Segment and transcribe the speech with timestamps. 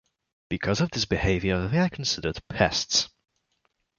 [0.49, 3.07] Because of this behavior, they are considered pests.